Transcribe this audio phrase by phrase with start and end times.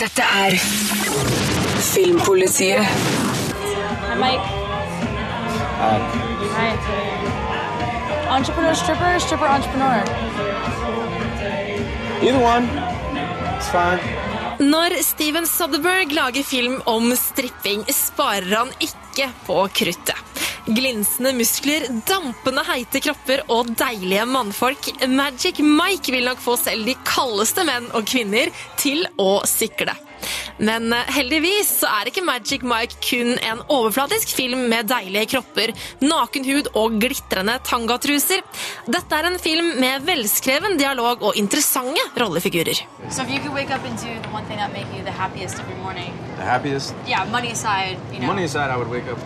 [0.00, 0.56] Dette er
[1.82, 2.84] Filmpolitiet.
[4.08, 4.46] Hei, Mike.
[6.56, 6.70] Hei.
[8.36, 10.02] Entrepreneur stripper, stripper entrepreneur.
[12.22, 12.68] Either one.
[13.56, 14.00] It's fine.
[14.62, 20.31] Når Steven Soderberg lager film om stripping, sparer han ikke på kruttet.
[20.66, 24.92] Glinsende muskler, dampende heite kropper og deilige mannfolk.
[25.10, 29.96] Magic Mike vil nok få selv de kaldeste menn og kvinner til å sikle.
[30.62, 35.72] Men eh, heldigvis så er ikke Magic Mike kun en overflatisk film med deilige kropper,
[36.04, 38.44] naken hud og glitrende tangatruser.
[38.86, 42.84] Dette er en film med velskreven dialog og interessante rollefigurer.
[43.10, 45.10] So if you could wake up and do the one thing that make you the
[45.18, 46.94] happiest every morning, The happiest.
[47.08, 48.28] yeah, money aside, you know.
[48.30, 49.18] Money aside, I would wake up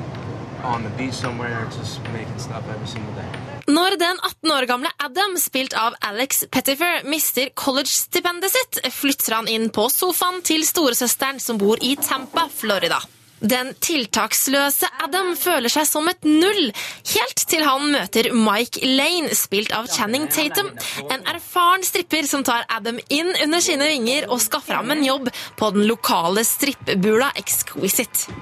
[3.67, 9.51] Når den 18 år gamle Adam, spilt av Alex Pettifer, mister college-stipendet sitt, flytter han
[9.51, 12.99] inn på sofaen til storesøsteren som bor i Tampa, Florida.
[13.41, 16.71] Den tiltaksløse Adam føler seg som et null,
[17.13, 20.71] helt til han møter Mike Lane, spilt av Channing Tatum,
[21.05, 25.29] en erfaren stripper som tar Adam inn under sine vinger og skaffer ham en jobb
[25.61, 28.33] på den lokale strippebula Exquisite.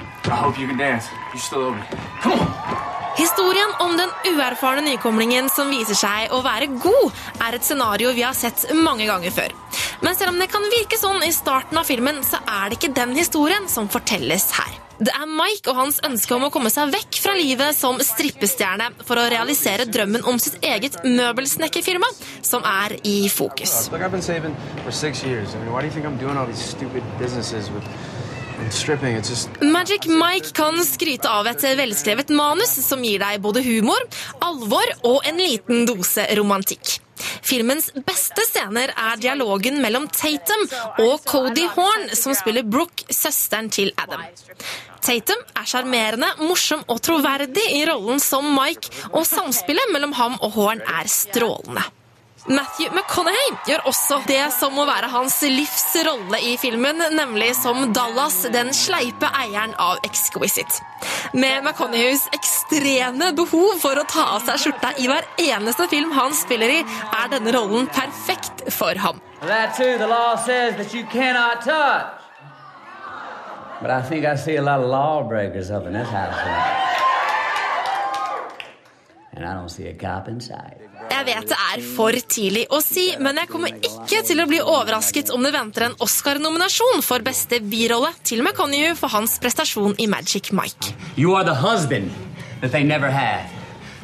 [3.14, 7.12] Historien om den uerfarne nykomlingen som viser seg å være god,
[7.46, 9.54] er et scenario vi har sett mange ganger før.
[10.02, 12.94] Men selv om det kan virke sånn i starten av filmen, så er det ikke
[12.94, 14.83] den historien som fortelles her.
[14.98, 18.92] Det er Mike og hans ønske om å komme seg vekk fra livet som strippestjerne
[19.02, 22.10] for å realisere drømmen om sitt eget møbelsnekkerfirma
[22.46, 23.88] som er i fokus.
[28.64, 34.06] Just Magic Mike kan skryte av et velskrevet manus som gir deg både humor,
[34.46, 37.00] alvor og en liten dose romantikk.
[37.44, 40.64] Filmens beste scener er dialogen mellom Tatum
[41.04, 44.22] og Cody Horn, som spiller Brooke, søsteren til Adam.
[45.04, 50.56] Tatum er sjarmerende, morsom og troverdig i rollen som Mike, og samspillet mellom ham og
[50.56, 51.84] Horn er strålende.
[52.44, 57.86] Matthew McConaughey gjør også det som må være hans livs rolle i filmen, nemlig som
[57.96, 60.84] Dallas, den sleipe eieren av Exquisite.
[61.32, 66.36] Med McConaughey's ekstreme behov for å ta av seg skjorta i hver eneste film han
[66.36, 66.82] spiller i,
[67.16, 69.24] er denne rollen perfekt for ham.
[69.40, 72.20] That too, the law says that you cannot touch.
[73.80, 76.44] But I think I see a lot of lawbreakers up in this house tonight.
[76.44, 76.92] And I don't see a
[78.34, 79.23] cop inside.
[81.10, 84.60] Jeg vet det er for tidlig å si, men jeg kommer ikke til å bli
[84.62, 90.06] overrasket om det venter en Oscar-nominasjon for beste birolle til McConaughey for hans prestasjon i
[90.06, 90.94] Magic Mike.
[91.16, 92.10] You are the husband
[92.60, 93.50] that they never had.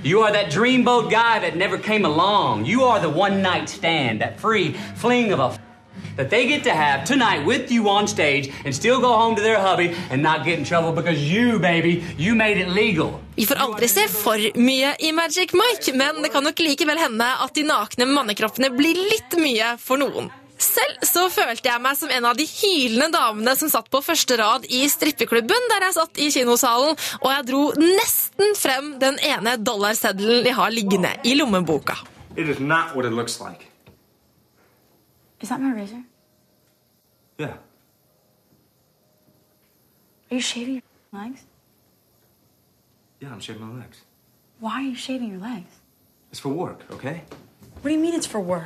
[0.03, 2.65] You are that dreamboat guy that never came along.
[2.65, 5.59] You are the one night stand, that free fling of a
[6.17, 9.43] that they get to have tonight with you on stage and still go home to
[9.43, 13.21] their hubby and not get in trouble because you, baby, you made it legal.
[13.41, 17.25] Vi får aldri se for mye i Magic Mike, men det kan nok likevel hende
[17.25, 20.29] at de nakne mannekroppene blir litt mye for noen.
[20.61, 24.37] Selv så følte jeg meg som en av de hylende damene som satt på første
[24.37, 29.57] rad i strippeklubben der jeg satt i kinosalen, og jeg dro nesten frem den ene
[29.57, 31.97] dollarseddelen de har liggende i lommeboka.
[32.37, 33.69] it is not what it looks like.
[35.41, 36.05] Is that my razor?
[37.39, 37.57] Yeah.
[40.31, 41.41] Are you shaving your legs?
[43.21, 44.01] Yeah, I'm shaving my legs.
[44.61, 45.71] Why are you shaving your legs?
[46.31, 47.23] It's for work, okay?
[47.83, 48.65] What do you mean it's for work?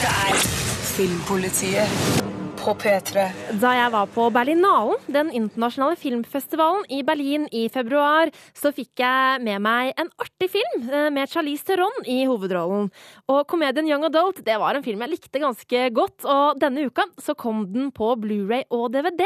[0.00, 0.46] Dette
[0.96, 2.25] Filmpolitiet
[2.66, 3.24] på P3.
[3.62, 9.42] Da jeg var på Berlinalen, den internasjonale filmfestivalen i Berlin i februar, så fikk jeg
[9.46, 12.88] med meg en artig film eh, med Charlize Theron i hovedrollen.
[13.30, 17.06] Og komedien Young Adult det var en film jeg likte ganske godt, og denne uka
[17.22, 19.22] så kom den på Blu-ray og DVD.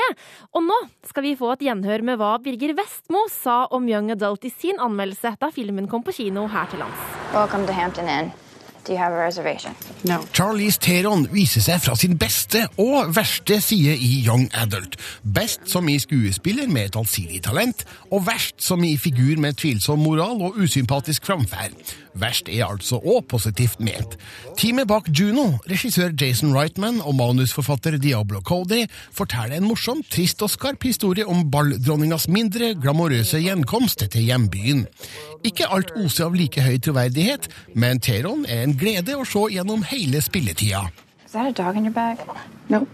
[0.52, 0.76] Og nå
[1.08, 4.80] skal vi få et gjenhør med hva Birger Vestmo sa om Young Adult i sin
[4.82, 7.10] anmeldelse da filmen kom på kino her til lands.
[7.32, 8.32] Welcome to Hampton Inn.
[8.86, 9.74] Do you have a reservation?
[10.32, 14.96] Charlize Theron viser seg fra sin beste og verste side i Young Adult.
[15.22, 20.00] Best som i skuespiller med et allsidig talent, og verst som i figur med tvilsom
[20.00, 21.76] moral og usympatisk framferd.
[22.18, 24.16] Verst er altså òg positivt ment.
[24.58, 28.82] Teamet bak Juno, regissør Jason Reitman og manusforfatter Diablo Cody,
[29.14, 34.86] forteller en morsom, trist og skarp historie om balldronningas mindre glamorøse gjenkomst til hjembyen.
[35.46, 37.46] Ikke alt oser av like høy troverdighet,
[37.78, 40.86] men Theron er en glede å se gjennom hele spilletida.
[41.24, 42.18] Is that a dog in your bag?
[42.68, 42.86] No.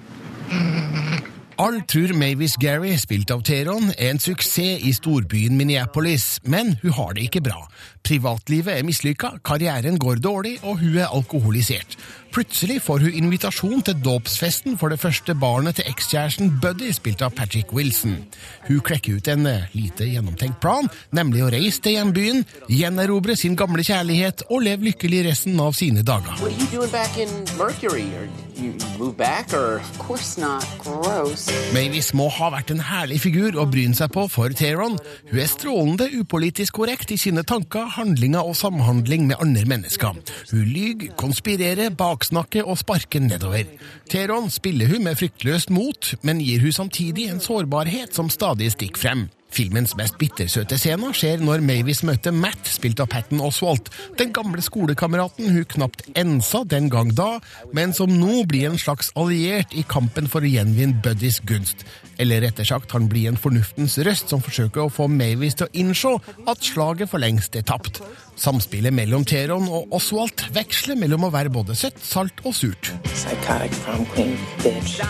[1.57, 6.93] Alle tror Mavis Gary, spilt av Teron, er en suksess i storbyen Minneapolis, men hun
[6.99, 7.63] har det ikke bra.
[8.05, 11.97] Privatlivet er mislykka, karrieren går dårlig, og hun er alkoholisert.
[12.37, 17.33] Plutselig får hun invitasjon til dåpsfesten for det første barnet til ekskjæresten Buddy, spilt av
[17.33, 18.19] Patrick Wilson.
[18.67, 20.85] Hun klekker ut en eh, lite gjennomtenkt plan,
[21.17, 26.05] nemlig å reise til hjembyen, gjenerobre sin gamle kjærlighet og leve lykkelig resten av sine
[26.05, 26.37] dager.
[26.43, 28.05] What are you doing back in Mercury?
[28.21, 28.29] Or
[28.61, 30.65] you move back, or Of course not.
[30.79, 31.49] Gross.
[31.73, 34.99] Mavis må ha vært en herlig figur å bryne seg på for Teron.
[35.31, 40.21] Hun er strålende upolitisk korrekt i sine tanker, handlinger og samhandling med andre mennesker.
[40.53, 41.93] Hun lyver, konspirerer,
[42.27, 43.65] baksnakker og sparke nedover.
[44.11, 48.99] Teron spiller hun med fryktløst mot, men gir hun samtidig en sårbarhet som stadig stikker
[48.99, 49.29] frem.
[49.57, 53.89] Filmens mest bittersøte scene skjer når Mavis møter Matt, spilt av Patton Oswalt,
[54.19, 57.39] den gamle skolekameraten hun knapt ensa den gang da,
[57.73, 61.87] men som nå blir en slags alliert i kampen for å gjenvinne Buddys gunst.
[62.19, 65.75] Eller rettere sagt, han blir en fornuftens røst som forsøker å få Mavis til å
[65.79, 66.17] innse
[66.51, 68.03] at slaget for lengst er tapt.
[68.37, 72.93] Samspillet mellom Teron og Oswald veksler mellom å være både søtt, salt og surt.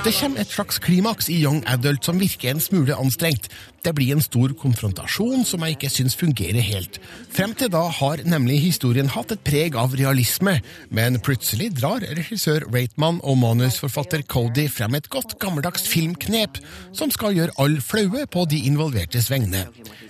[0.05, 3.51] Det kommer et slags klimaks i Young Adult som virker en smule anstrengt.
[3.87, 6.99] Det blir en stor konfrontasjon som jeg ikke syns fungerer helt.
[7.35, 10.57] Frem til da har nemlig historien hatt et preg av realisme,
[10.91, 16.59] men plutselig drar regissør Reitman og manusforfatter Cody frem et godt gammeldags filmknep
[16.97, 19.67] som skal gjøre alle flaue på de involvertes vegne.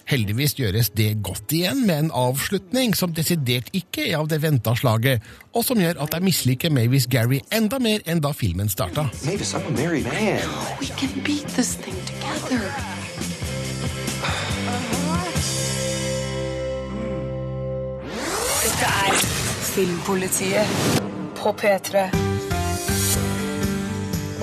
[0.07, 4.75] Heldigvis gjøres det godt igjen med en avslutning som desidert ikke er av det venta
[4.79, 5.23] slaget,
[5.55, 9.09] og som gjør at jeg misliker Mavis Gary enda mer enn da filmen starta.
[9.27, 10.43] Mavis, I'm a married man.
[10.81, 12.65] We can beat this thing together.
[18.67, 19.21] Dette er
[19.73, 21.03] Filmpolitiet
[21.39, 22.09] på P3.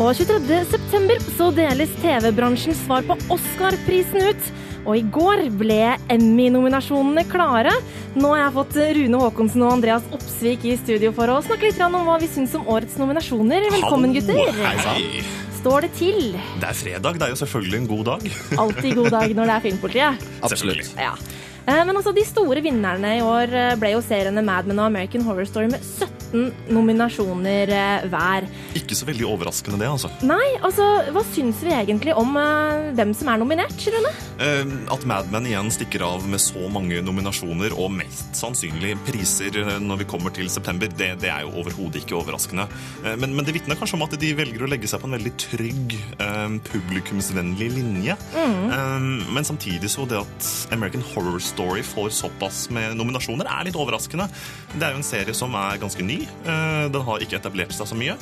[0.02, 0.58] Og 23.
[0.72, 4.48] september så deles TV-bransjens svar på Oscar-prisen ut.
[4.84, 7.76] Og i går ble Emmy-nominasjonene klare.
[8.14, 11.80] Nå har jeg fått Rune Håkonsen og Andreas Opsvik i studio for å snakke litt
[11.82, 13.66] om hva vi syns om årets nominasjoner.
[13.74, 14.38] Velkommen, gutter.
[14.60, 15.24] Hei.
[15.58, 16.36] Står det til?
[16.62, 18.28] Det er fredag, det er jo selvfølgelig en god dag.
[18.62, 20.28] Alltid god dag når det er Filmpolitiet.
[20.46, 20.92] Absolutt.
[21.00, 21.16] Ja.
[21.64, 24.92] Eh, Men altså, de store vinnerne i år eh, ble jo seriene Mad Men og
[24.92, 28.48] American Horror Story med 17 nominasjoner eh, hver.
[28.78, 30.10] Ikke så veldig overraskende det, altså.
[30.26, 34.12] Nei, altså, hva syns vi egentlig om eh, hvem som er nominert, Rune?
[34.44, 39.56] Eh, At Mad Men igjen stikker av med så mange nominasjoner, og mest sannsynlig priser
[39.62, 42.68] eh, når vi kommer til september, det, det er jo overhodet ikke overraskende.
[43.06, 45.18] Eh, Men, men det vitner kanskje om at de velger å legge seg på en
[45.18, 48.18] veldig trygg, eh, publikumsvennlig linje.
[48.36, 49.00] Eh,
[49.34, 54.30] Men samtidig så det at American Horror Story får såpass med nominasjoner, er litt overraskende.
[54.74, 56.23] Det er jo en serie som er ganske ny.
[56.46, 58.18] Eh, Den har ikke etablert seg så mye.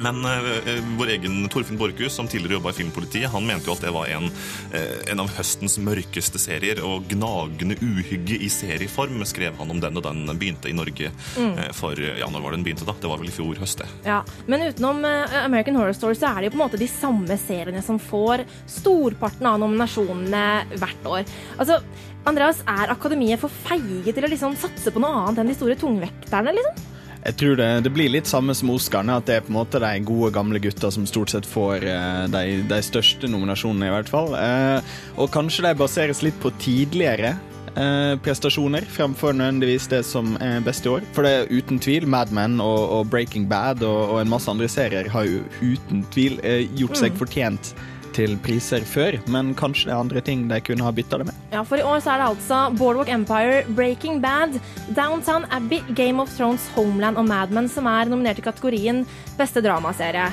[0.00, 3.82] Men eh, vår egen Torfinn Borchhus, som tidligere jobba i Filmpolitiet, han mente jo at
[3.84, 4.30] det var en,
[4.72, 6.80] eh, en av høstens mørkeste serier.
[6.86, 11.72] Og gnagende uhygge i serieform skrev han om den, og den begynte i Norge eh,
[11.76, 12.94] for Ja, når var det den begynte, da?
[12.96, 13.88] Det var vel i fjor høst, det.
[14.08, 16.88] Ja, Men utenom eh, American Horror Story så er det jo på en måte de
[16.88, 21.28] samme seriene som får storparten av nominasjonene hvert år.
[21.60, 21.82] Altså,
[22.28, 25.76] Andreas, er akademiet for feige til å liksom satse på noe annet enn de store
[25.80, 26.56] tungvekterne?
[26.56, 26.88] liksom?
[27.20, 29.80] Jeg tror det, det blir litt samme som Oscarene, at det er på en måte
[29.82, 34.08] de gode, gamle gutta som stort sett får eh, de, de største nominasjonene, i hvert
[34.08, 34.32] fall.
[34.38, 37.34] Eh, og kanskje de baseres litt på tidligere
[37.76, 41.04] eh, prestasjoner fremfor nødvendigvis det som er best i år.
[41.12, 44.50] For det er uten tvil Mad Men og, og Breaking Bad og, og en masse
[44.50, 47.74] andre serier har jo uten tvil eh, gjort seg fortjent
[48.16, 51.40] til priser før, men kanskje det er andre ting de kunne ha bytta det med.
[51.54, 54.60] Ja, For i år så er det altså Boardwalk Empire, Breaking Bad,
[54.96, 59.04] Downtown Abbey, Game of Thrones, Homeland og Mad Men som er nominert i kategorien
[59.38, 60.28] beste dramaserie.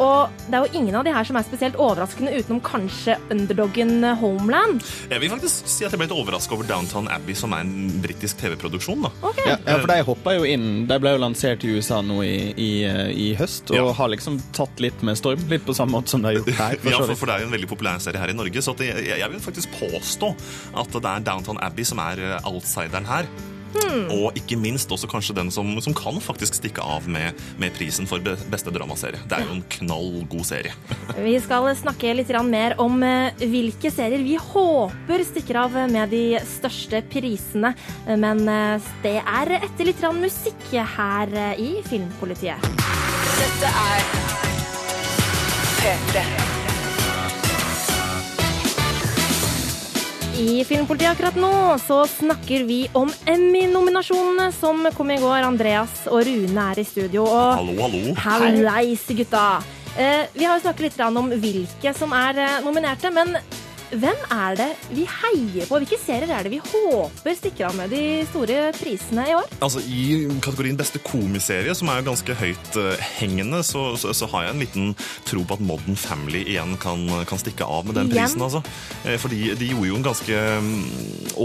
[0.00, 4.04] Og det er jo ingen av de her som er spesielt overraskende, utenom kanskje underdoggen
[4.20, 4.80] Homeland.
[5.10, 7.90] Jeg vil faktisk si at jeg ble litt overraska over Downtown Abbey, som er en
[8.02, 9.02] britisk TV-produksjon.
[9.04, 9.10] da.
[9.22, 9.42] Ok.
[9.46, 10.86] Ja, ja, for de hoppa jo inn.
[10.88, 12.70] De ble jo lansert i USA nå i, i,
[13.26, 13.92] i høst, og Ja.
[14.00, 15.44] har liksom tatt litt med storm.
[15.52, 16.78] Litt på samme måte som de har gjort her.
[16.88, 18.62] Ja, for, for det er jo en veldig populær serie her i Norge.
[18.64, 20.32] Så at jeg, jeg vil faktisk påstå
[20.82, 23.28] at det er Downtown Abbey som er eh, outsideren her.
[24.12, 28.08] Og ikke minst også kanskje den som, som kan faktisk stikke av med, med prisen
[28.08, 29.20] for beste dramaserie.
[29.28, 30.74] Det er jo en knallgod serie.
[31.28, 36.40] Vi skal snakke litt mer om eh, hvilke serier vi håper stikker av med de
[36.48, 37.74] største prisene.
[38.06, 42.72] Men eh, det er etter litt musikk her eh, i Filmpolitiet.
[43.42, 44.10] Dette er
[45.82, 46.61] P3.
[50.32, 55.44] I Filmpolitiet akkurat nå så snakker vi om Emmy-nominasjonene som kom i går.
[55.44, 57.26] Andreas og Rune er i studio.
[57.26, 58.14] Og Hallo, hallo.
[58.16, 59.60] Hallais, gutta!
[59.92, 63.36] Eh, vi har jo snakket litt om hvilke som er eh, nominerte, men
[63.92, 65.78] hvem er det vi heier på?
[65.82, 69.50] Hvilke serier er det vi håper stikker av med de store prisene i år?
[69.62, 74.28] Altså, I kategorien beste komiserie, som er jo ganske høyt uh, hengende, så, så, så
[74.32, 74.92] har jeg en liten
[75.28, 78.22] tro på at Modern Family igjen kan, kan stikke av med den Igjen?
[78.24, 78.42] prisen.
[78.42, 78.62] altså.
[79.04, 80.70] Eh, fordi de gjorde jo en ganske um,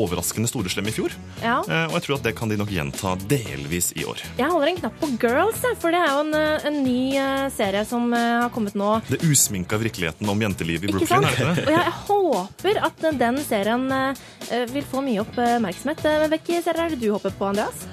[0.03, 1.13] overraskende storeslem i fjor.
[1.43, 1.59] Ja.
[1.67, 4.23] Eh, og jeg tror at det kan de nok gjenta delvis i år.
[4.39, 7.47] Jeg holder en knapp på Girls, for det er jo en, eh, en ny uh,
[7.53, 8.93] serie som uh, har kommet nå.
[9.11, 11.27] Det usminka virkeligheten om jentelivet i Ikke Brooklyn.
[11.27, 11.27] sant?
[11.27, 11.77] er det ikke Og det?
[11.77, 11.95] jeg, jeg
[12.37, 16.05] håper at den serien eh, vil få mye oppmerksomhet.
[16.05, 17.85] Eh, Men hvilke serier er det du håper på, Andreas?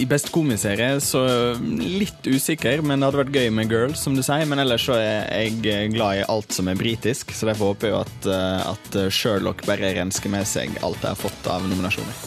[0.00, 1.20] I best komiserie så
[1.60, 4.46] litt usikker, men det hadde vært gøy med Girls, som du sier.
[4.48, 7.98] Men ellers så er jeg glad i alt som er britisk, så derfor håper jeg
[8.00, 12.22] at, eh, at Sherlock bare rensker med seg alt jeg har fått av nominasjoner.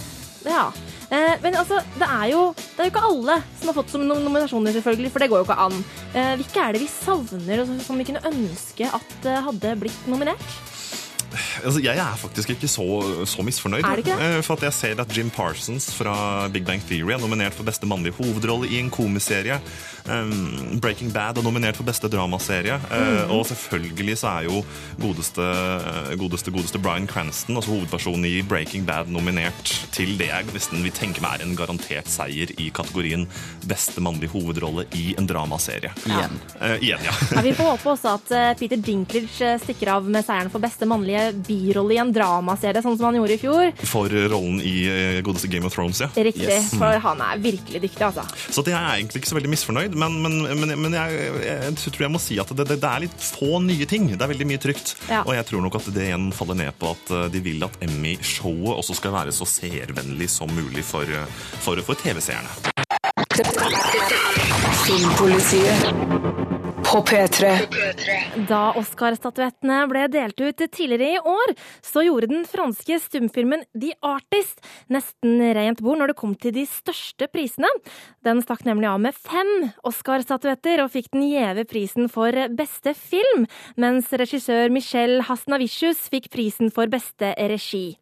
[0.46, 0.68] Ja.
[1.10, 4.06] Eh, men altså, det er, jo, det er jo ikke alle som har fått som
[4.06, 5.82] nominasjoner, selvfølgelig, for det går jo ikke an.
[6.14, 10.06] Eh, hvilke er det vi savner, og som- vi kunne ønske at eh, hadde blitt
[10.10, 10.46] nominert?
[11.66, 12.86] Altså, jeg er faktisk ikke så,
[13.28, 13.84] så misfornøyd.
[13.84, 14.38] Er det ikke det?
[14.38, 17.68] eh, For at jeg ser at Jim Parsons fra Big Bang Theory er nominert for
[17.68, 19.60] beste mannlige hovedrolle i en komiserie.
[20.06, 22.78] Um, Breaking Bad er nominert for beste dramaserie.
[22.78, 22.92] Mm.
[22.94, 24.62] Uh, og selvfølgelig så er jo
[25.02, 25.46] godeste,
[26.20, 30.94] godeste, godeste Bryan Cranston, altså hovedpersonen i Breaking Bad, nominert til det jeg nesten vil
[30.96, 33.26] tenke meg er en garantert seier i kategorien
[33.66, 35.92] beste mannlige hovedrolle i en dramaserie.
[36.06, 36.28] Ja.
[36.62, 37.14] Uh, igjen, ja.
[37.36, 40.64] Ja, vi får håpe også at eh, Peter Dinklage eh, stikker av med seieren for
[40.64, 43.72] beste mannlige birolle i en dramaserie, sånn som han gjorde i fjor.
[43.88, 46.10] For rollen i eh, godeste Game of Thrones, ja.
[46.16, 46.72] Riktig, Yes.
[46.78, 48.26] for han er virkelig dyktig, altså.
[48.54, 52.06] Så jeg er egentlig ikke så veldig misfornøyd, men, men, men, men jeg, jeg tror
[52.08, 54.10] jeg må si at det, det, det er litt få nye ting.
[54.14, 54.96] Det er veldig mye trygt.
[55.10, 55.24] Ja.
[55.26, 57.78] Og jeg tror nok at det igjen faller ned på at eh, de vil at
[57.86, 61.10] Emmy-showet også skal være så seervennlig som mulig for,
[61.64, 62.50] for, for TV-seerne.
[64.86, 65.86] Filmpolitiet
[66.86, 67.50] på P3.
[68.50, 74.62] Da Oscar-statuettene ble delt ut tidligere i år, så gjorde den franske stumfilmen The Artist
[74.92, 77.70] nesten rent bord når det kom til de største prisene.
[78.26, 83.48] Den stakk nemlig av med fem Oscar-statuetter og fikk den gjeve prisen for beste film,
[83.82, 87.96] mens regissør Michel Hasnavicius fikk prisen for beste regi.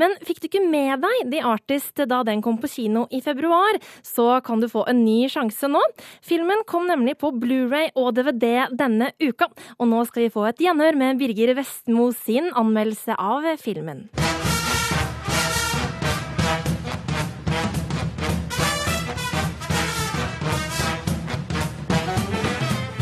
[0.00, 3.80] Men fikk du ikke med deg The Artist da den kom på kino i februar,
[4.06, 5.82] så kan du få en ny sjanse nå.
[6.24, 10.64] Filmen kom nemlig på Blu-ray og DVD denne uka, og nå skal vi få et
[10.64, 14.08] gjenhør med Birger Vestmo sin anmeldelse av filmen.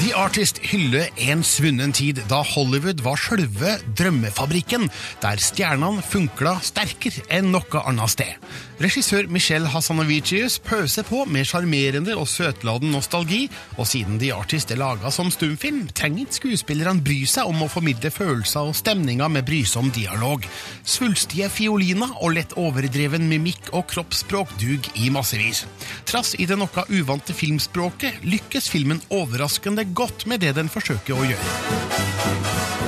[0.01, 4.89] The Artist hyller en svunnen tid da Hollywood var sjølve drømmefabrikken,
[5.23, 8.51] der stjernene funkla sterkere enn noe annet sted.
[8.81, 13.43] Regissør Michel Hassanovicius pøser på med sjarmerende og søtladen nostalgi,
[13.77, 17.69] og siden The Artist er laga som stumfilm, trenger ikke skuespillerne bry seg om å
[17.69, 20.49] formidle følelser og stemninger med brysom dialog.
[20.81, 25.67] Svulstige fioliner og lett overdreven mimikk og kroppsspråk dug i massevis.
[26.09, 31.29] Trass i det noe uvante filmspråket lykkes filmen overraskende godt med det den forsøker å
[31.35, 32.80] gjøre.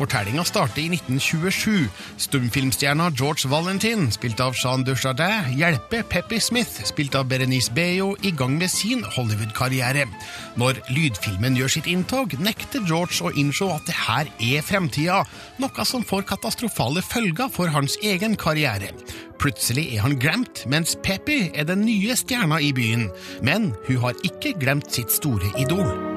[0.00, 1.90] Fortellinga starter i 1927.
[2.24, 8.32] Stumfilmstjerna George Valentin, spilt av Jean Dujardin, hjelper Peppy Smith, spilt av Berenice Beyo, i
[8.32, 10.06] gang med sin Hollywood-karriere.
[10.60, 15.20] Når lydfilmen gjør sitt inntog, nekter George å innse at det her er fremtida,
[15.60, 18.94] noe som får katastrofale følger for hans egen karriere.
[19.40, 23.08] Plutselig er han glemt, mens Peppy er den nye stjerna i byen.
[23.44, 26.09] Men hun har ikke glemt sitt store idol.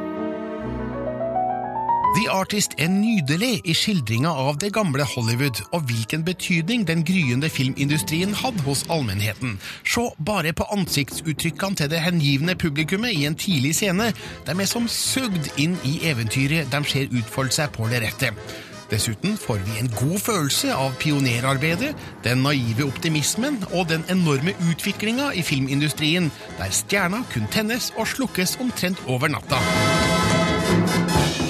[2.13, 7.49] The Artist er nydelig i skildringa av det gamle Hollywood, og hvilken betydning den gryende
[7.49, 9.55] filmindustrien hadde hos allmennheten.
[9.81, 14.11] Se bare på ansiktsuttrykkene til det hengivne publikummet i en tidlig scene.
[14.45, 18.37] De er som sugd inn i eventyret de ser utfolde seg på lerretet.
[18.93, 25.31] Dessuten får vi en god følelse av pionerarbeidet, den naive optimismen og den enorme utviklinga
[25.33, 26.29] i filmindustrien,
[26.61, 29.57] der stjerna kun tennes og slukkes omtrent over natta.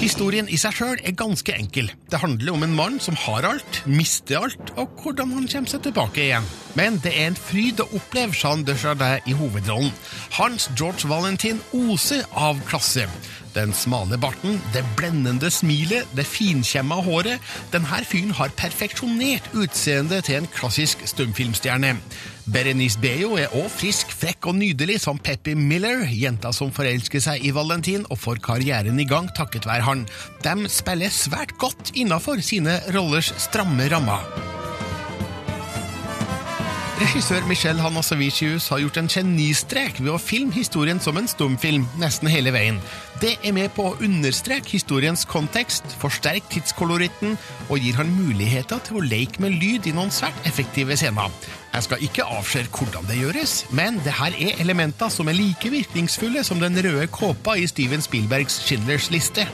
[0.04, 1.86] Historien i seg sjøl er ganske enkel.
[2.12, 5.80] Det handler om en mann som har alt, mister alt, og hvordan han kommer seg
[5.86, 6.48] tilbake igjen.
[6.76, 9.94] Men det er en fryd å oppleve Jean Dujardin i hovedrollen.
[10.36, 13.06] Hans George Valentin oser av klasse.
[13.54, 17.42] Den smale barten, det blendende smilet, det finkjemma håret.
[17.70, 21.94] Denne fyren har perfeksjonert utseendet til en klassisk stumfilmstjerne.
[22.50, 27.46] Berenice Beyo er òg frisk, frekk og nydelig som Peppy Miller, jenta som forelsker seg
[27.46, 30.02] i Valentin og får karrieren i gang takket være han.
[30.44, 34.43] De spiller svært godt innafor sine rollers stramme rammer.
[36.94, 42.30] Regissør Michel Hanasavicius har gjort en genistrek ved å filme historien som en stumfilm nesten
[42.30, 42.78] hele veien.
[43.18, 47.34] Det er med på å understreke historiens kontekst, forsterke tidskoloritten
[47.66, 51.34] og gir han muligheter til å leke med lyd i noen svært effektive scener.
[51.74, 55.74] Jeg skal ikke avsløre hvordan det gjøres, men det her er elementer som er like
[55.74, 59.50] virkningsfulle som den røde kåpa i Steven Spielbergs Schindlers liste.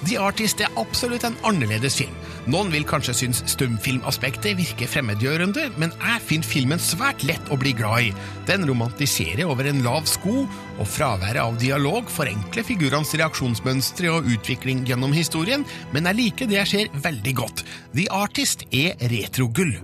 [0.00, 2.14] The Artist er absolutt en annerledes film.
[2.48, 7.74] Noen vil kanskje synes stumfilmaspektet virker fremmedgjørende, men jeg finner filmen svært lett å bli
[7.76, 8.14] glad i.
[8.48, 10.46] Den romantiserer over en lav sko,
[10.80, 16.62] og fraværet av dialog forenkler figurenes reaksjonsmønstre og utvikling gjennom historien, men jeg liker det
[16.62, 17.64] jeg ser veldig godt.
[17.92, 19.76] The Artist er retrogull.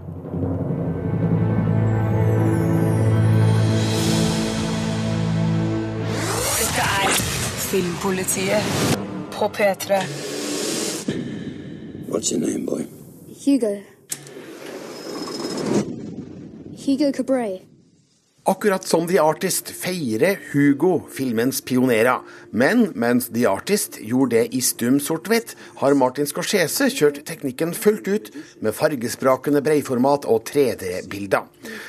[6.56, 7.18] Dette er
[7.66, 8.95] Filmpolitiet
[9.38, 10.02] på P3.
[12.08, 12.86] What's your name, boy?
[13.44, 13.82] Hugo.
[16.86, 17.62] Hugo Cabret.
[18.46, 22.20] Akkurat som The Artist feirer Hugo filmens pionerer.
[22.54, 28.06] Men mens The Artist gjorde det i stum sort-hvitt, har Martin Scorsese kjørt teknikken fullt
[28.06, 28.30] ut
[28.62, 31.48] med fargesprakende breiformat og 3D-bilder.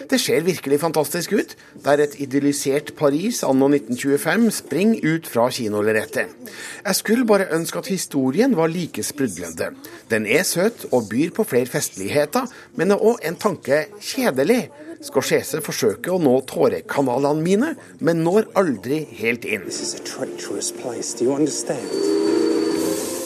[0.10, 1.54] Det ser virkelig fantastisk ut,
[1.86, 6.34] der et idyllisert Paris anno 1925 springer ut fra kinolerretet.
[6.82, 9.76] Jeg skulle bare ønske at historien var like sprudlende.
[10.10, 14.64] Den er søt og byr på flere festligheter, men er òg en tanke kjedelig.
[15.04, 19.68] Scorsese forsøker å nå tårekanalene mine, men når aldri helt inn.
[20.08, 21.14] Treacherous place.
[21.14, 21.86] Do you understand?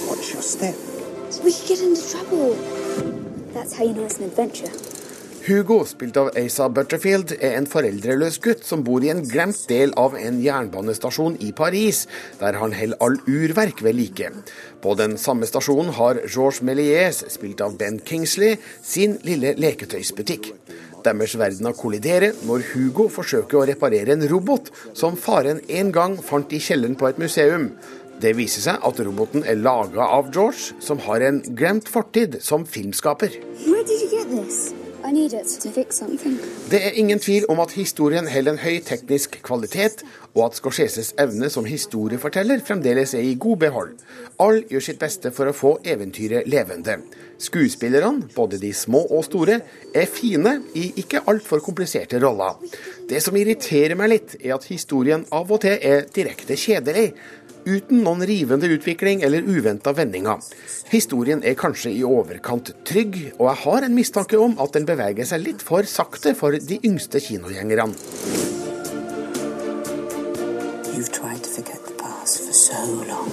[0.10, 0.76] Watch your step.
[1.44, 2.56] We could get into trouble.
[3.54, 4.72] That's how you know it's an adventure.
[5.42, 9.90] Hugo, spilt av Asa Butterfield, er en foreldreløs gutt som bor i en glemt del
[9.98, 12.04] av en jernbanestasjon i Paris,
[12.38, 14.30] der han holder all urverk ved like.
[14.84, 20.52] På den samme stasjonen har Georges Méliès, spilt av Ben Kingsley, sin lille leketøysbutikk.
[21.06, 26.54] Deres verdener kolliderer når Hugo forsøker å reparere en robot som faren en gang fant
[26.54, 27.72] i kjelleren på et museum.
[28.22, 32.68] Det viser seg at roboten er laga av George, som har en glemt fortid som
[32.70, 33.40] filmskaper.
[33.66, 34.81] Where did get this?
[36.72, 40.04] Det er ingen tvil om at historien holder en høy teknisk kvalitet,
[40.36, 43.96] og at Scorseses evne som historieforteller fremdeles er i god behold.
[44.40, 47.00] Alle gjør sitt beste for å få eventyret levende.
[47.42, 49.60] Skuespillerne, både de små og store,
[49.98, 52.62] er fine i ikke altfor kompliserte roller.
[53.10, 57.10] Det som irriterer meg litt, er at historien av og til er direkte kjedelig
[57.66, 60.42] uten noen rivende utvikling eller uventa vendinger.
[60.92, 65.28] Historien er kanskje i overkant trygg, og jeg har en mistanke om at den beveger
[65.28, 67.96] seg litt for sakte for de yngste kinogjengerne.
[70.92, 73.32] You've tried to forget the past for so long.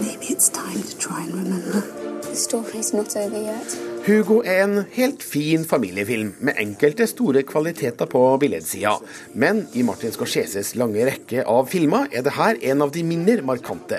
[0.00, 1.82] Maybe it's time to try and remember.
[2.22, 3.97] The story's not over yet.
[4.08, 8.94] Hugo er en helt fin familiefilm, med enkelte store kvaliteter på billedsida.
[9.36, 13.44] Men i Martin Scorseses lange rekke av filmer er det her en av de mindre
[13.44, 13.98] markante.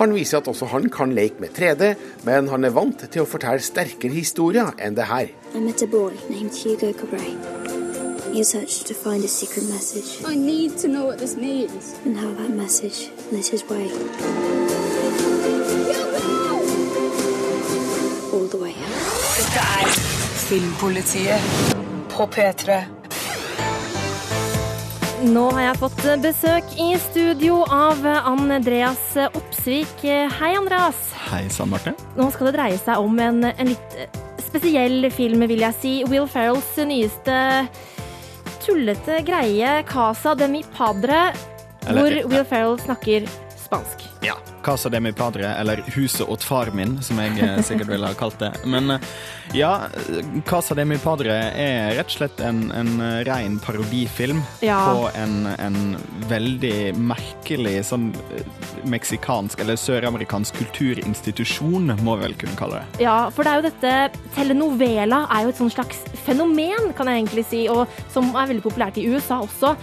[0.00, 1.92] Han viser at også han kan leke med 3D,
[2.26, 5.30] men han er vant til å fortelle sterkere historier enn det her.
[8.34, 11.94] He searched to find a secret message I need to know what this means.
[12.04, 13.86] and how that message lit his way
[19.44, 19.88] Dette er
[20.40, 21.48] Filmpolitiet
[22.08, 22.78] på P3.
[25.28, 29.92] Nå har jeg fått besøk i studio av Andreas Opsvik.
[30.38, 30.96] Hei, Andreas.
[31.26, 31.92] Hei sann, Marte.
[32.16, 33.98] Nå skal det dreie seg om en, en litt
[34.46, 35.94] spesiell film, vil jeg si.
[36.08, 37.36] Will Ferrells nyeste
[38.64, 41.26] tullete greie, Casa de mi padre,
[41.84, 42.20] hvor.
[42.32, 43.28] Will Ferrell snakker
[43.60, 44.08] spansk.
[44.24, 44.34] Ja.
[44.64, 48.16] Casa de mi padre, eller Huset åt far min, som jeg eh, sikkert ville ha
[48.16, 48.52] kalt det.
[48.64, 49.08] Men eh,
[49.52, 49.72] ja,
[50.48, 54.78] Casa de mi padre er rett og slett en, en eh, ren parodifilm Ja.
[54.94, 55.78] på en, en
[56.30, 58.08] veldig merkelig sånn
[58.88, 63.04] meksikansk eller søramerikansk kulturinstitusjon, må vi vel kunne kalle det.
[63.04, 63.94] Ja, for det er jo dette
[64.34, 68.64] Telenovela er jo et sånn slags fenomen, kan jeg egentlig si, og som er veldig
[68.64, 69.74] populært i USA også.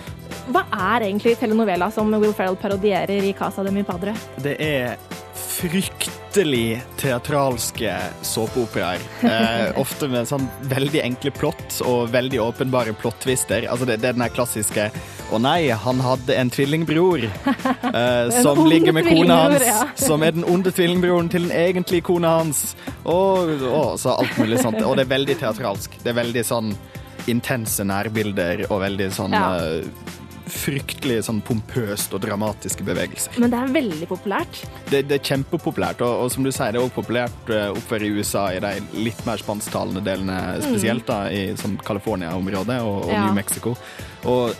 [0.49, 4.15] Hva er egentlig telenovela som Will Ferrell parodierer i Casa de mi padre?
[4.41, 4.95] Det er
[5.41, 7.93] fryktelig teatralske
[8.25, 9.03] såpeoperaer.
[9.21, 13.67] Eh, ofte med sånn veldig enkle plott og veldig åpenbare plottvister.
[13.69, 14.89] Altså det, det er den her klassiske
[15.31, 17.23] 'Å nei, han hadde en tvillingbror',
[17.95, 19.63] eh, som ligger med kona hans.
[19.63, 19.85] ja.
[20.07, 22.73] Som er den onde tvillingbroren til den egentlige kona hans.
[23.05, 24.81] Og, og så alt mulig sånt.
[24.83, 25.95] Og det er veldig teatralsk.
[26.03, 26.73] Det er veldig sånn
[27.31, 29.45] intense nærbilder og veldig sånn Ja.
[29.61, 29.85] eh,
[30.51, 33.37] fryktelig sånn pompøst og dramatiske bevegelser.
[33.41, 34.61] Men det er veldig populært.
[34.91, 38.07] Det, det er kjempepopulært, og, og som du sier, det er også populært uh, oppover
[38.07, 38.73] i USA i de
[39.07, 43.25] litt mer spansktalende delene, spesielt da, i sånn California-området og, og Ja.
[43.25, 43.75] New Mexico.
[44.29, 44.53] Og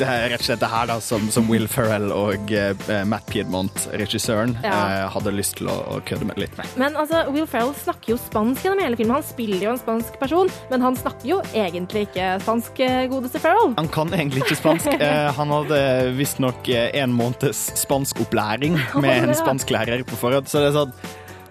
[0.00, 3.26] det er rett og slett det her da, som, som Will Ferrell og eh, Matt
[3.30, 4.72] Piedmont, regissøren, Ja.
[4.72, 6.66] eh, hadde lyst til å, å kødde med litt med.
[6.80, 9.18] Men altså, Will Ferrell snakker jo spansk gjennom hele filmen.
[9.20, 13.42] Han spiller jo en spansk person, men han snakker jo egentlig ikke spansk, eh, godeste
[13.44, 13.74] Ferrell.
[13.78, 14.88] Han kan egentlig ikke spansk.
[15.00, 15.78] Eh, han hadde
[16.18, 19.38] visstnok en måneds spanskopplæring med en Ja.
[19.38, 20.48] spansklærer på forhånd.
[20.50, 20.92] Så det er sånn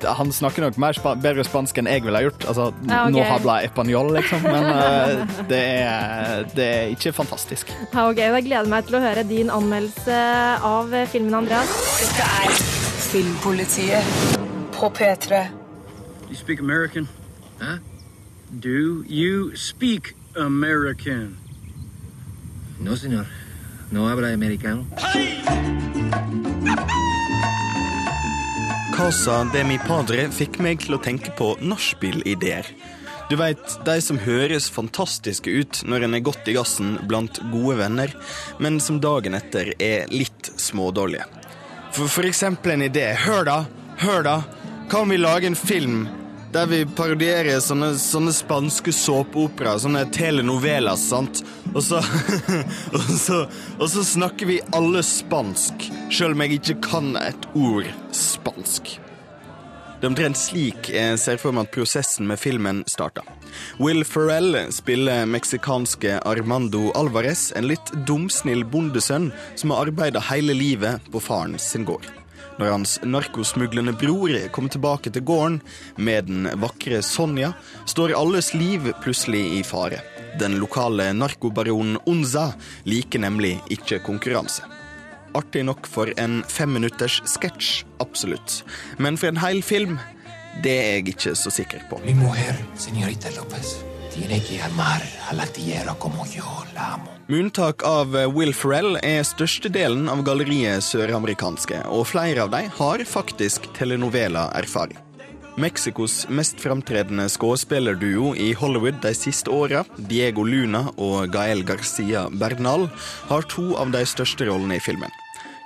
[0.04, 2.46] han snakker nok mer spa bedre spansk enn jeg ville ha gjort.
[2.48, 3.12] Altså, Ja, ok.
[3.16, 4.44] Nå habla español, liksom.
[4.46, 7.74] Men uh, det, er, det er ikke fantastisk.
[7.94, 10.20] Ja, ok, Jeg gleder meg til å høre din anmeldelse
[10.72, 11.72] av filmen, Andreas.
[12.00, 12.50] Dette er
[13.10, 14.04] Filmpolitiet
[14.76, 15.46] på P3.
[16.30, 17.08] You speak American?
[17.60, 17.78] Huh?
[18.60, 21.38] Do you speak American?
[22.80, 23.26] No, señor.
[23.92, 24.86] No habla americano.
[29.00, 32.68] Casa de mi padre fikk meg til å tenke på nachspiel-ideer.
[33.30, 37.78] Du veit, de som høres fantastiske ut når en er godt i gassen blant gode
[37.80, 38.12] venner,
[38.60, 41.30] men som dagen etter er litt smådårlige.
[41.96, 43.06] For, for eksempel en idé.
[43.24, 43.58] Hør da,
[44.04, 44.36] hør da.
[44.92, 46.02] Om vi lager en film
[46.52, 51.46] der vi parodierer sånne, sånne spanske såpeoperaer, sånne telenovelas, sant?
[51.74, 52.00] Og så,
[52.96, 53.44] og, så,
[53.78, 58.98] og så snakker vi alle spansk, sjøl om jeg ikke kan et ord spansk.
[60.00, 63.26] Det er omtrent slik jeg ser for meg at prosessen med filmen starta.
[63.84, 69.28] Will Ferrell spiller meksikanske Armando Alvarez, en litt dumsnill bondesønn
[69.60, 72.08] som har arbeida hele livet på faren sin gård.
[72.60, 75.60] Når hans narkosmuglende bror kommer tilbake til gården
[76.00, 77.54] med den vakre Sonja,
[77.84, 80.00] står alles liv plutselig i fare.
[80.40, 82.54] Den lokale narkobaronen Onza
[82.88, 84.64] liker nemlig ikke konkurranse.
[85.36, 88.62] Artig nok for en femminutters sketsj, absolutt.
[88.98, 89.98] Men for en hel film,
[90.64, 92.00] det er jeg ikke så sikker på.
[92.06, 93.76] Min mujer, señorita López,
[94.14, 97.12] tiene que amar a la tierra como yo la amo.
[97.28, 103.04] Med unntak av Will Ferrell er størstedelen av galleriet søramerikanske, og flere av dem har
[103.06, 105.09] faktisk telenovela-erfaring.
[105.60, 112.86] Mexicos mest framtredende skuespillerduo i Hollywood de siste åra, Diego Luna og Gael Garcia Bernal,
[113.28, 115.12] har to av de største rollene i filmen.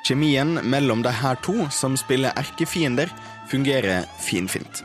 [0.08, 3.14] Kjemien mellom de her to, som spiller erkefiender,
[3.52, 4.82] fungerer finfint.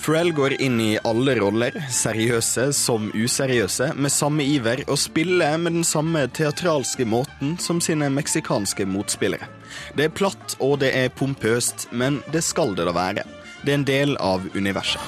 [0.00, 5.82] Pharrell går inn i alle roller, seriøse som useriøse, med samme iver og spiller med
[5.82, 9.50] den samme teatralske måten som sine meksikanske motspillere.
[9.98, 13.26] Det er platt og det er pompøst, men det skal det da være.
[13.66, 15.02] Det er en del av universet.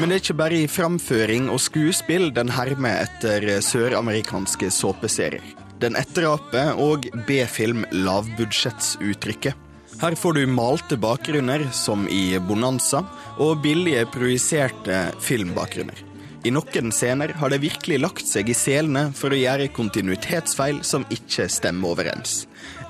[0.00, 5.44] Men det er ikke bare i framføring og skuespill den hermer etter søramerikanske såpeserier.
[5.80, 9.56] Den etteraper og B-film lavbudsjettsuttrykket.
[10.04, 13.06] Her får du malte bakgrunner, som i Bonanza,
[13.40, 16.10] og billige projiserte filmbakgrunner.
[16.44, 21.06] I noen scener har det virkelig lagt seg i selene for å gjøre kontinuitetsfeil som
[21.14, 22.42] ikke stemmer overens.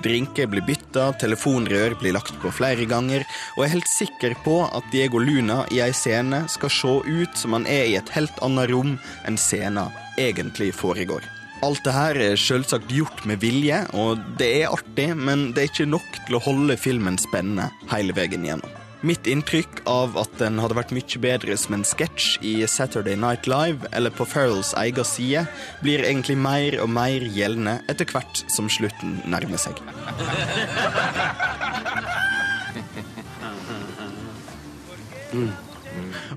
[0.03, 3.23] Drinker blir bytta, telefonrør blir lagt på flere ganger,
[3.55, 7.39] og jeg er helt sikker på at Diego Luna i ei scene skal se ut
[7.39, 11.23] som han er i et helt annet rom enn scenen egentlig foregår.
[11.63, 15.71] Alt det her er selvsagt gjort med vilje, og det er artig, men det er
[15.71, 18.81] ikke nok til å holde filmen spennende hele veien gjennom.
[19.05, 23.45] Mitt inntrykk av at den hadde vært mye bedre som en sketsj i Saturday Night
[23.45, 25.43] Live eller på Ferrells egen side,
[25.85, 29.77] blir egentlig mer og mer gjeldende etter hvert som slutten nærmer seg.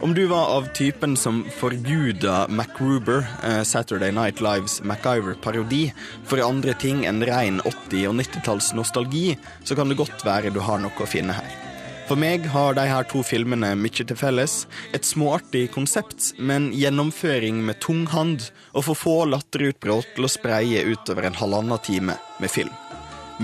[0.04, 5.92] Om du var av typen som forguda MacRuber, eh, Saturday Night Lives MacGyver-parodi,
[6.28, 10.61] for andre ting enn ren 80- og 90-talls nostalgi, så kan det godt være du
[10.61, 11.67] har noe å finne her.
[12.09, 14.62] For meg har de her to filmene mye til felles.
[14.97, 20.87] Et småartig konsept, men gjennomføring med tung hand og for få latterutbrudd til å spreie
[20.88, 22.73] utover en halvannen time med film.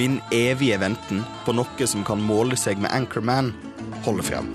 [0.01, 3.53] Min evige venten på noe som kan måle seg med Anchorman,
[4.09, 4.49] holder frem.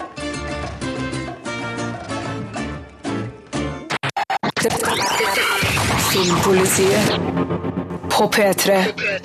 [6.09, 7.68] Filmpolitiet
[8.19, 8.75] på P3.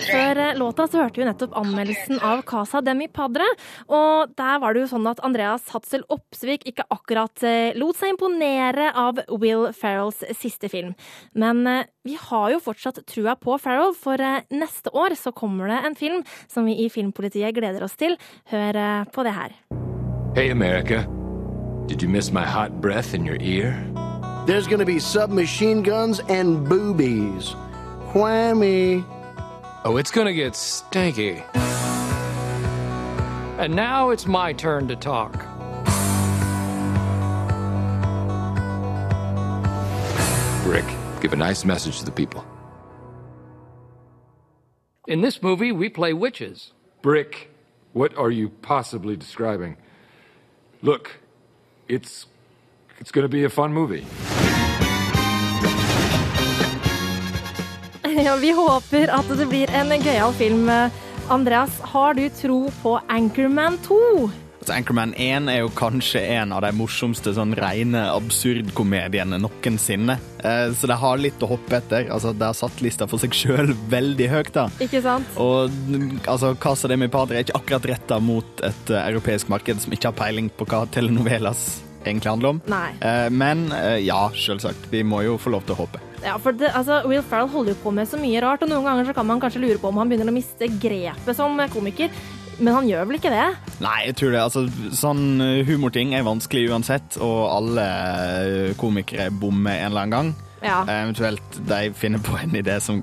[0.07, 3.47] Før eh, låta så hørte vi nettopp anmeldelsen av Casa Demi padre.
[3.91, 8.15] Og der var det jo sånn at Andreas Hatzel Opsvik ikke akkurat eh, lot seg
[8.15, 10.93] imponere av Will Ferrells siste film.
[11.35, 14.21] Men eh, vi har jo fortsatt trua på Ferrell, for
[14.55, 18.15] neste år så kommer det en film som vi i Filmpolitiet gleder oss til.
[18.53, 18.79] Hør
[19.11, 19.59] på det her.
[20.37, 21.03] Hey, America.
[21.89, 23.75] Did you miss my hot breath in your ear?
[24.47, 27.57] There's gonna be submachine guns and boobies.
[28.15, 29.05] Whammy.
[29.85, 31.43] Oh, it's gonna get stanky.
[33.59, 35.33] And now it's my turn to talk.
[40.65, 40.87] Rick,
[41.21, 42.45] give a nice message to the people.
[45.09, 46.73] In this movie, we play witches.
[47.03, 47.51] Brick,
[47.95, 49.77] what are you possibly describing?
[50.83, 51.17] Look,
[51.89, 52.27] it's
[53.01, 54.07] it's going to be a fun movie.
[58.27, 60.71] Ja, vi håper at det blir en gøyal film.
[61.33, 64.01] Andreas, har du tro på Anchorman 2?
[64.65, 70.17] Altså, Anchorman 1 er jo kanskje en av de morsomste sånn rene absurdkomediene noensinne.
[70.41, 72.07] Eh, så det har litt å hoppe etter.
[72.09, 74.53] Altså, Det har satt lista for seg sjøl veldig høyt.
[74.57, 74.65] da.
[74.81, 75.37] Ikke sant?
[75.37, 75.69] Og
[76.25, 79.93] altså, Casa de mi padre er ikke akkurat retta mot et eh, europeisk marked som
[79.93, 82.65] ikke har peiling på hva telenovelas egentlig handler om.
[82.69, 82.89] Nei.
[83.05, 83.69] Eh, men
[84.05, 84.89] ja, selvsagt.
[84.93, 86.01] Vi må jo få lov til å håpe.
[86.25, 88.87] Ja, for det, altså, Will Ferrell holder jo på med så mye rart, og noen
[88.87, 92.15] ganger så kan man kanskje lure på om han begynner å miste grepet som komiker.
[92.55, 93.47] Men han gjør vel ikke det?
[93.83, 94.41] Nei, jeg tror det.
[94.45, 94.63] Altså,
[94.95, 100.33] sånn humorting er vanskelig uansett, og alle eh, komikere bommer en eller annen gang.
[100.65, 100.81] Ja.
[100.89, 103.03] Eventuelt de finner på en idé som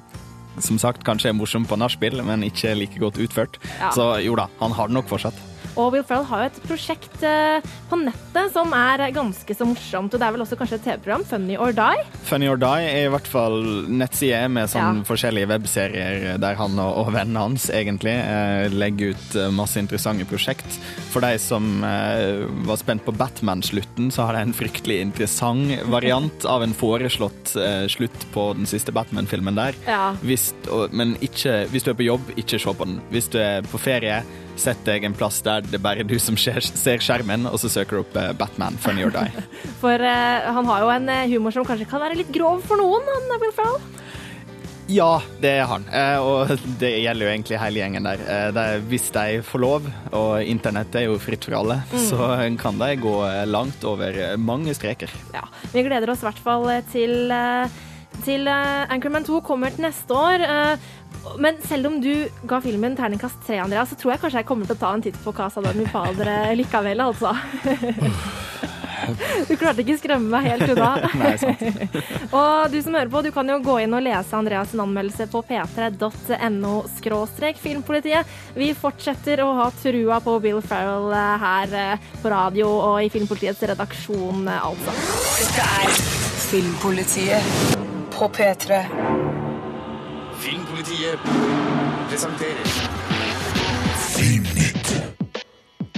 [0.62, 3.55] som sagt kanskje er morsom på nachspiel, men ikke like godt utført.
[3.79, 3.91] Ja.
[3.95, 5.38] Så jo da, han har det nok fortsatt.
[5.79, 10.12] Og Will Ferrell har jo et prosjekt eh, på nettet som er ganske så morsomt.
[10.13, 12.03] Og det er vel også kanskje et TV-program, Funny or Die?
[12.27, 13.57] Funny or Die er i hvert fall
[13.91, 15.05] nettside med sånn Ja.
[15.07, 20.27] forskjellige webserier der han og, og vennene hans egentlig eh, legger ut eh, masse interessante
[20.29, 20.79] prosjekt.
[21.12, 26.63] For de som var spent på Batman-slutten, så har de en fryktelig interessant variant av
[26.63, 27.53] en foreslått
[27.91, 29.75] slutt på den siste Batman-filmen der.
[29.88, 30.13] Ja.
[30.23, 30.51] Hvis,
[30.95, 33.01] men ikke, hvis du er på jobb, ikke se på den.
[33.12, 34.21] Hvis du er på ferie,
[34.62, 36.62] sett deg en plass der det er bare du som ser,
[37.02, 39.43] skjermen, og så søker du opp eh, Batman, Funny or Die.
[39.82, 42.80] For uh, han har jo en eh, humor som kanskje kan være litt grov for
[42.82, 43.82] noen, han Will Ferrell.
[44.91, 45.86] Ja, det er han.
[46.26, 46.50] Og
[46.82, 48.82] det gjelder jo egentlig hele gjengen der.
[48.89, 52.02] Hvis de får lov, og internett er jo fritt for alle, Mm.
[52.10, 52.28] så
[52.60, 53.13] kan de gå
[53.47, 55.08] langt over mange streker.
[55.32, 57.32] Ja, Vi gleder oss i hvert fall til,
[58.26, 60.43] til Anchorman 2 kommer til neste år.
[61.21, 64.49] Eh, Men selv om du ga filmen terningkast tre, Andrea, så tror jeg kanskje jeg
[64.51, 67.36] kommer til å ta en titt på Casa de mi padre likevel, altså.
[69.47, 70.91] Du klarte ikke skremme meg helt unna.
[71.21, 71.62] Nei, sant.
[72.38, 75.43] og du som hører på, du kan jo gå inn og lese Andreas' anmeldelse på
[75.49, 76.75] p3.no
[77.62, 78.34] filmpolitiet.
[78.55, 83.12] Vi fortsetter å ha trua på Bill Ferrell eh, her eh, på radio og i
[83.13, 84.97] Filmpolitiets redaksjon, eh, altså.
[85.41, 85.95] Dette er
[86.51, 87.79] Filmpolitiet
[88.12, 89.51] på P3.
[90.41, 91.19] Filmpolitiet
[92.10, 92.65] presenterer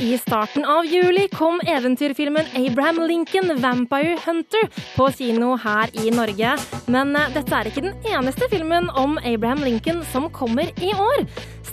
[0.04, 6.58] I starten av juli kom eventyrfilmen Abraham Lincoln Vampire Hunter på kino her i Norge.
[6.92, 11.24] Men eh, dette er ikke den eneste filmen om Abraham Lincoln som kommer i år.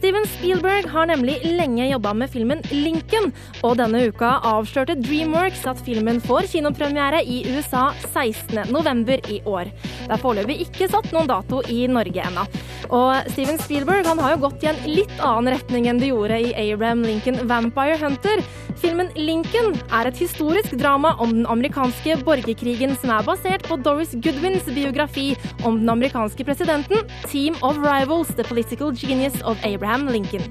[0.00, 5.82] Steven Spielberg har nemlig lenge jobba med filmen Lincoln, og denne uka avslørte Dreamworks at
[5.84, 9.18] filmen får kinopremiere i USA 16.11.
[9.28, 9.68] i år.
[10.06, 12.46] Det er foreløpig ikke satt noen dato i Norge ennå.
[12.88, 16.40] Og Steven Spielberg han har jo gått i en litt annen retning enn de gjorde
[16.48, 18.19] i Abraham Lincoln Vampire Hunter.
[18.80, 24.12] Filmen Lincoln er et historisk drama om den amerikanske borgerkrigen som er basert på Doris
[24.12, 30.44] Goodwins biografi om den amerikanske presidenten Team of Rivals, The Political Genius of Abraham Lincoln.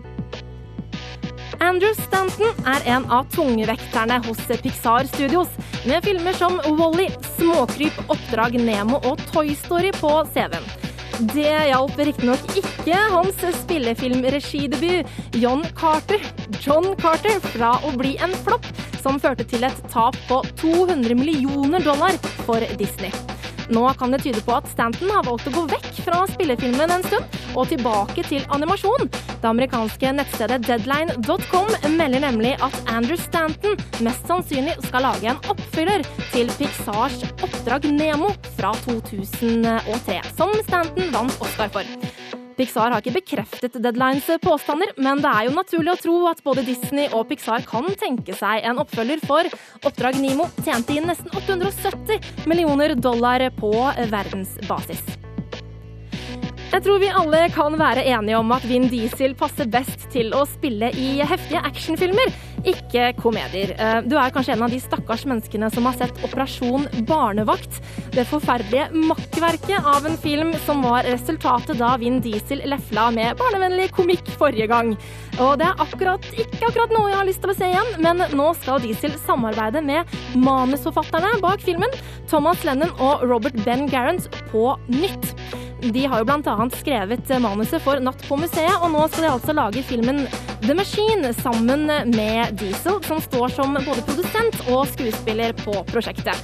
[1.60, 5.50] Andrew Stanton er en av tungevekterne hos Pixar Studios,
[5.86, 10.89] med filmer som Wall-E, Småkryp, Oppdrag Nemo og Toy Story på CV-en.
[11.34, 16.24] Det hjalp riktignok ikke hans spillefilmregidebut John Carter,
[16.64, 18.68] John Carter fra å bli en flopp,
[19.04, 23.12] som førte til et tap på 200 millioner dollar for Disney.
[23.70, 27.06] Nå kan det tyde på at Stanton har valgt å gå vekk fra spillefilmen en
[27.06, 29.12] stund, og tilbake til animasjon.
[29.40, 36.04] Det amerikanske nettstedet deadline.com melder nemlig at Andrew Stanton mest sannsynlig skal lage en oppfyller
[36.34, 41.88] til Pixars Oppdrag Nemo fra 2003, som Stanton vant Oscar for.
[42.60, 46.66] Pixar har ikke bekreftet Deadlines påstander, men det er jo naturlig å tro at både
[46.68, 49.48] Disney og Pixar kan tenke seg en oppfølger, for
[49.88, 53.72] Oppdrag Nemo tjente inn nesten 870 millioner dollar på
[54.12, 55.29] verdensbasis.
[56.70, 60.44] Jeg tror vi alle kan være enige om at Vin Diesel passer best til å
[60.46, 62.30] spille i heftige actionfilmer.
[62.60, 63.72] ikke komedier.
[63.80, 67.80] Eh, Du er kanskje en av de stakkars menneskene som har sett Operasjon barnevakt.
[68.12, 73.92] Det forferdelige makkverket av en film som var resultatet da Vin Diesel lefla med barnevennlig
[73.96, 74.98] komikk forrige gang.
[75.40, 78.18] Og det er akkurat, ikke akkurat noe jeg har lyst til å se igjen, men
[78.36, 80.06] nå skal Diesel samarbeide med
[80.36, 81.90] manusforfatterne bak filmen,
[82.28, 85.34] Thomas Lennon og Robert Ben Garant, på nytt.
[85.82, 86.70] De har jo bl.a.
[86.76, 90.26] skrevet manuset for Natt på museet, og nå skal de altså lage filmen
[90.66, 96.36] The Machine sammen med Diesel, som står som både produsent og skuespiller på prosjektet.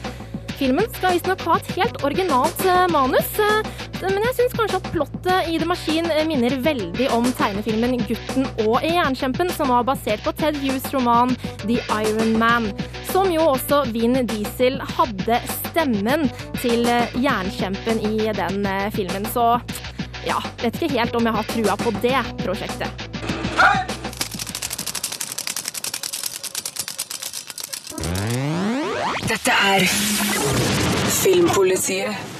[0.55, 3.73] Filmen skal visstnok ha et helt originalt eh, manus, eh,
[4.05, 8.47] men jeg syns kanskje at plottet i The Machine eh, minner veldig om tegnefilmen 'Gutten
[8.63, 12.71] og jernkjempen', som var basert på Ted Hughes' roman 'The Iron Man',
[13.15, 16.25] som jo også Vin Diesel hadde stemmen
[16.59, 19.23] til eh, jernkjempen i den eh, filmen.
[19.31, 19.45] Så
[20.27, 23.05] ja, vet ikke helt om jeg har trua på det prosjektet.
[29.31, 29.87] Dette er
[31.23, 32.34] Filmpolitiet